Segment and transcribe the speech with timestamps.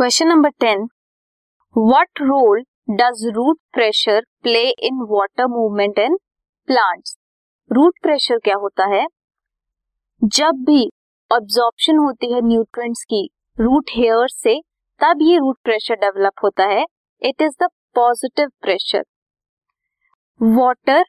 [0.00, 0.82] Question number ten.
[1.76, 2.60] What role
[2.90, 6.16] does root pressure play in water movement in
[6.68, 7.16] plants
[7.70, 9.04] root pressure क्या होता है?
[10.22, 10.88] जब भी
[11.30, 13.22] absorption होती है न्यूट्रिएंट्स की
[13.58, 14.58] रूट हेयर से,
[15.00, 16.84] तब ये रूट प्रेशर डेवलप होता है।
[17.22, 19.04] It is the positive pressure
[20.40, 21.04] water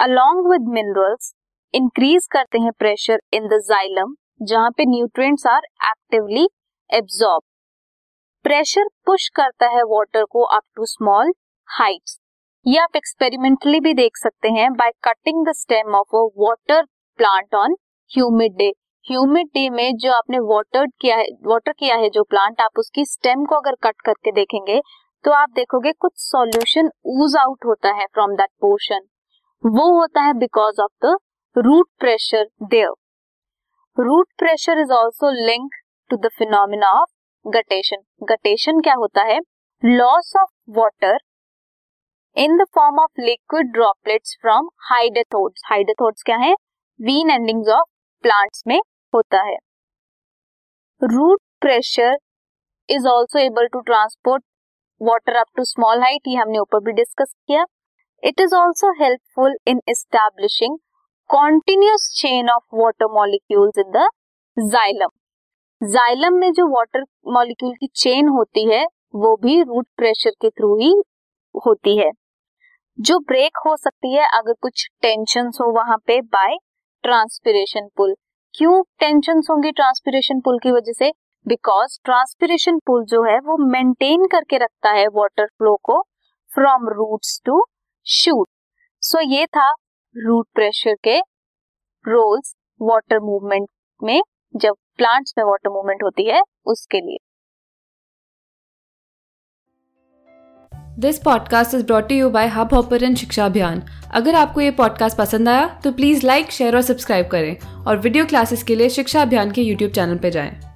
[0.00, 1.34] along with minerals
[1.74, 6.48] increase करते हैं प्रेशर इन द जाइलम जहाँ पे nutrients are actively
[6.90, 7.42] absorb
[8.44, 11.32] pressure push करता है वाटर को अप टू स्मॉल
[11.68, 12.18] हाइट्स।
[12.66, 16.82] ये आप एक्सपेरिमेंटली भी देख सकते हैं by cutting the stem of a water
[17.18, 17.76] plant on
[18.10, 18.68] humid day
[19.06, 23.04] humid day में जो आपने वाटर किया है वाटर किया है जो प्लांट आप उसकी
[23.04, 24.80] स्टेम को अगर कट करके देखेंगे
[25.24, 29.06] तो आप देखोगे कुछ सॉल्यूशन ऊज आउट होता है फ्रॉम दैट पोर्शन
[29.64, 31.16] वो होता है because of the
[31.56, 37.13] root pressure there root pressure is also link to the phenomena of
[37.44, 38.02] guttation.
[38.22, 39.38] Guttation क्या होता है?
[39.82, 41.18] Loss of water
[42.36, 46.52] in the form of liquid droplets from hydathodes hydathodes क्या है?
[47.00, 47.88] Vein endings of
[48.24, 48.78] plants में
[49.12, 49.56] होता है।
[51.00, 52.16] Root pressure
[52.88, 54.42] is also able to transport
[55.00, 57.64] water up to small height ये हमने ऊपर भी डिस्कस किया।
[58.22, 60.78] It is also helpful in establishing
[61.30, 64.08] continuous chain of water molecules in the
[64.56, 65.08] xylem
[65.82, 70.76] xylem में जो वाटर मॉलिक्यूल की चेन होती है, वो भी रूट प्रेशर के थ्रू
[70.78, 70.92] ही
[71.54, 72.10] होती है।
[72.98, 76.56] जो ब्रेक हो सकती है अगर कुछ टेंशन हो वहाँ पे बाय
[77.04, 78.14] ट्रांसपिरेशन पुल
[78.54, 81.10] क्यों टेंशन होंगी ट्रांसपिरेशन पुल की वजह से?
[81.46, 86.00] बिकॉज़ ट्रांसपिरेशन पुल जो है, वो मेंटेन करके रखता है वाटर फ्लो को
[86.50, 87.64] from roots to
[88.06, 88.48] shoot
[89.02, 89.70] so ये था
[90.14, 91.18] रूट प्रेशर के
[92.04, 93.68] रोल्स वाटर मूवमेंट
[94.00, 94.20] में
[94.54, 97.18] जब प्लांट्स में वाटर मूवमेंट होती है उसके लिए
[100.98, 103.82] this podcast is brought you by Hubhopper शिक्षा अभियान
[104.12, 108.26] अगर आपको ये पॉडकास्ट पसंद आया तो प्लीज़ लाइक शेयर और सब्सक्राइब करें और वीडियो
[108.26, 110.73] क्लासेस के लिए शिक्षा अभियान के यूट्यूब चैनल पर जाएँ।